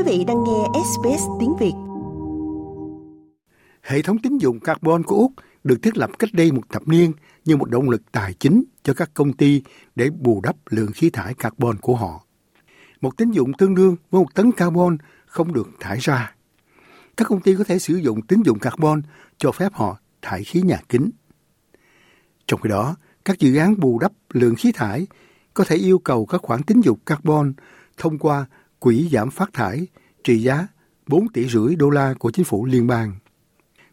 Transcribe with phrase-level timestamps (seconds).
[0.00, 1.72] Quý vị đang nghe SBS tiếng Việt.
[3.82, 5.32] Hệ thống tín dụng carbon của Úc
[5.64, 7.12] được thiết lập cách đây một thập niên
[7.44, 9.62] như một động lực tài chính cho các công ty
[9.94, 12.24] để bù đắp lượng khí thải carbon của họ.
[13.00, 16.34] Một tín dụng tương đương với một tấn carbon không được thải ra.
[17.16, 19.02] Các công ty có thể sử dụng tín dụng carbon
[19.38, 21.10] cho phép họ thải khí nhà kính.
[22.46, 25.06] Trong khi đó, các dự án bù đắp lượng khí thải
[25.54, 27.52] có thể yêu cầu các khoản tín dụng carbon
[27.96, 28.46] thông qua
[28.80, 29.86] quỹ giảm phát thải
[30.24, 30.66] trị giá
[31.06, 33.14] 4 tỷ rưỡi đô la của chính phủ liên bang.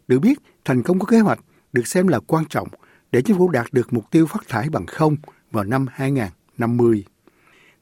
[0.08, 1.40] Được biết, thành công của kế hoạch
[1.72, 2.68] được xem là quan trọng
[3.12, 5.16] để chính phủ đạt được mục tiêu phát thải bằng không
[5.50, 7.04] vào năm 2050.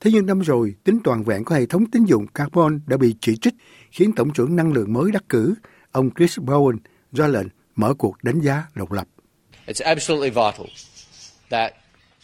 [0.00, 3.14] Thế nhưng năm rồi, tính toàn vẹn của hệ thống tín dụng carbon đã bị
[3.20, 3.54] chỉ trích,
[3.90, 5.54] khiến Tổng trưởng Năng lượng mới đắc cử,
[5.92, 6.76] ông Chris Bowen,
[7.12, 7.46] ra lệnh
[7.76, 9.08] mở cuộc đánh giá độc lập.
[9.66, 10.66] It's absolutely vital
[11.50, 11.72] that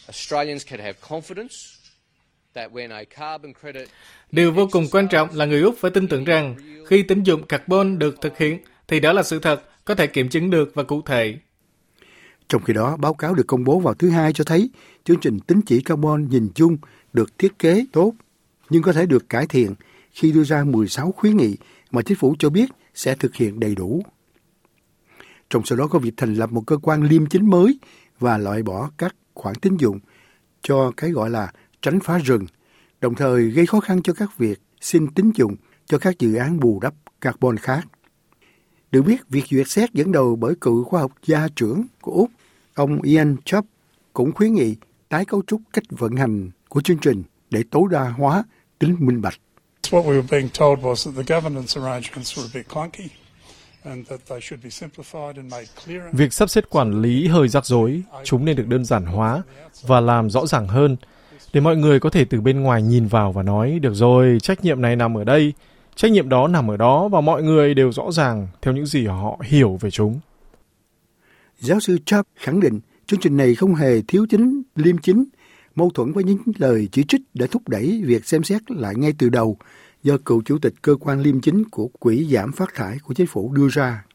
[0.07, 1.72] Australians can have confidence
[4.31, 6.55] Điều vô cùng quan trọng là người Úc phải tin tưởng rằng
[6.87, 10.29] khi tín dụng carbon được thực hiện thì đó là sự thật, có thể kiểm
[10.29, 11.37] chứng được và cụ thể.
[12.47, 14.69] Trong khi đó, báo cáo được công bố vào thứ hai cho thấy
[15.03, 16.77] chương trình tính chỉ carbon nhìn chung
[17.13, 18.13] được thiết kế tốt,
[18.69, 19.73] nhưng có thể được cải thiện
[20.11, 21.57] khi đưa ra 16 khuyến nghị
[21.91, 24.03] mà chính phủ cho biết sẽ thực hiện đầy đủ.
[25.49, 27.79] Trong số đó có việc thành lập một cơ quan liêm chính mới
[28.19, 29.99] và loại bỏ các khoản tín dụng
[30.61, 31.51] cho cái gọi là
[31.83, 32.45] tránh phá rừng,
[33.01, 36.59] đồng thời gây khó khăn cho các việc xin tín dụng cho các dự án
[36.59, 37.87] bù đắp carbon khác.
[38.91, 42.31] Được biết, việc duyệt xét dẫn đầu bởi cựu khoa học gia trưởng của Úc,
[42.73, 43.67] ông Ian Chubb,
[44.13, 44.75] cũng khuyến nghị
[45.09, 48.43] tái cấu trúc cách vận hành của chương trình để tối đa hóa
[48.79, 49.39] tính minh bạch.
[49.89, 53.07] What we were being told was that the governance arrangements were a bit clunky.
[56.11, 59.41] Việc sắp xếp quản lý hơi rắc rối, chúng nên được đơn giản hóa
[59.81, 60.97] và làm rõ ràng hơn
[61.53, 64.63] để mọi người có thể từ bên ngoài nhìn vào và nói được rồi, trách
[64.63, 65.53] nhiệm này nằm ở đây,
[65.95, 69.05] trách nhiệm đó nằm ở đó và mọi người đều rõ ràng theo những gì
[69.05, 70.19] họ hiểu về chúng.
[71.59, 75.25] Giáo sư Chubb khẳng định chương trình này không hề thiếu chính, liêm chính,
[75.75, 79.13] mâu thuẫn với những lời chỉ trích đã thúc đẩy việc xem xét lại ngay
[79.17, 79.57] từ đầu
[80.03, 83.27] do cựu chủ tịch cơ quan liêm chính của quỹ giảm phát thải của chính
[83.27, 84.05] phủ đưa ra.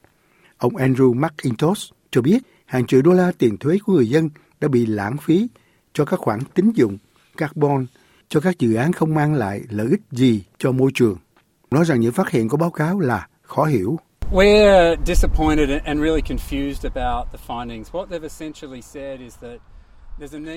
[0.59, 4.31] Ông Andrew McIntosh cho biết hàng triệu đô la tiền thuế của người dân
[4.61, 5.49] đã bị lãng phí
[5.93, 6.99] cho các khoản tín dụng
[7.39, 7.87] carbon
[8.29, 11.17] cho các dự án không mang lại lợi ích gì cho môi trường.
[11.71, 13.99] Nói rằng những phát hiện của báo cáo là khó hiểu.
[14.33, 17.85] We're disappointed and really confused about the findings.
[17.93, 19.61] What they've essentially said is that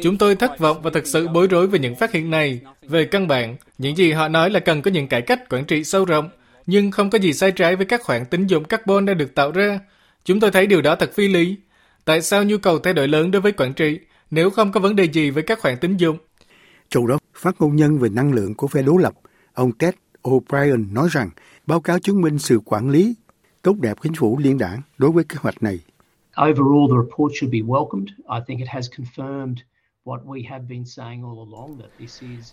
[0.04, 2.60] Chúng tôi thất vọng và thật sự bối rối về những phát hiện này.
[2.88, 5.84] Về căn bản, những gì họ nói là cần có những cải cách quản trị
[5.84, 6.30] sâu rộng,
[6.66, 9.52] nhưng không có gì sai trái với các khoản tín dụng carbon đã được tạo
[9.52, 9.80] ra.
[10.26, 11.58] Chúng tôi thấy điều đó thật phi lý.
[12.06, 14.00] Tại sao nhu cầu thay đổi lớn đối với quản trị
[14.32, 16.18] nếu không có vấn đề gì với các khoản tín dụng?
[16.92, 19.14] Trong đó, phát ngôn nhân về năng lượng của phe đối lập,
[19.54, 19.94] ông Ted
[20.24, 21.30] O'Brien nói rằng
[21.68, 23.16] báo cáo chứng minh sự quản lý
[23.62, 25.80] tốt đẹp chính phủ liên đảng đối với kế hoạch này.
[26.42, 28.08] Overall, the report should be welcomed.
[28.08, 29.56] I think it has confirmed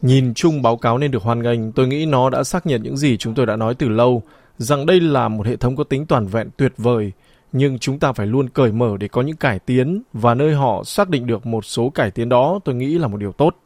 [0.00, 2.96] Nhìn chung báo cáo nên được hoan nghênh, tôi nghĩ nó đã xác nhận những
[2.96, 4.22] gì chúng tôi đã nói từ lâu,
[4.58, 7.12] rằng đây là một hệ thống có tính toàn vẹn tuyệt vời,
[7.52, 10.84] nhưng chúng ta phải luôn cởi mở để có những cải tiến và nơi họ
[10.84, 13.56] xác định được một số cải tiến đó tôi nghĩ là một điều tốt.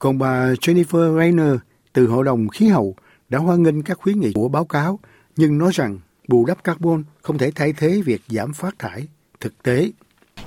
[0.00, 1.54] Còn bà Jennifer Rayner
[1.92, 2.94] từ Hội đồng Khí hậu
[3.28, 4.98] đã hoan nghênh các khuyến nghị của báo cáo,
[5.36, 9.06] nhưng nói rằng bù đắp carbon không thể thay thế việc giảm phát thải
[9.40, 9.90] thực tế.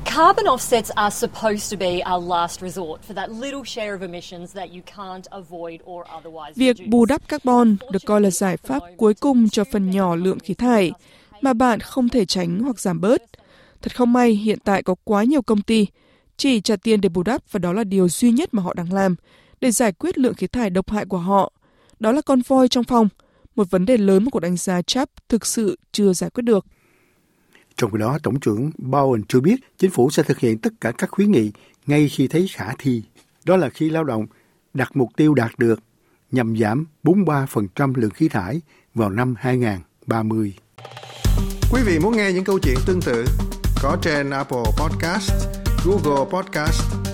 [0.05, 4.55] Carbon offsets are supposed to be our last resort for that little share of emissions
[4.55, 8.83] that you can't avoid or otherwise Việc bù đắp carbon được coi là giải pháp
[8.97, 10.91] cuối cùng cho phần nhỏ lượng khí thải
[11.41, 13.21] mà bạn không thể tránh hoặc giảm bớt.
[13.81, 15.87] Thật không may, hiện tại có quá nhiều công ty
[16.37, 18.93] chỉ trả tiền để bù đắp và đó là điều duy nhất mà họ đang
[18.93, 19.15] làm
[19.63, 21.53] để giải quyết lượng khí thải độc hại của họ.
[21.99, 23.09] Đó là con voi trong phòng,
[23.55, 26.65] một vấn đề lớn mà cuộc đánh giá CHAP thực sự chưa giải quyết được.
[27.77, 30.91] Trong khi đó, Tổng trưởng Bowen cho biết chính phủ sẽ thực hiện tất cả
[30.91, 31.51] các khuyến nghị
[31.87, 33.03] ngay khi thấy khả thi.
[33.45, 34.25] Đó là khi lao động
[34.73, 35.79] đặt mục tiêu đạt được
[36.31, 38.61] nhằm giảm 43% lượng khí thải
[38.93, 40.53] vào năm 2030.
[41.71, 43.25] Quý vị muốn nghe những câu chuyện tương tự
[43.83, 45.31] có trên Apple Podcast,
[45.85, 47.12] Google Podcast,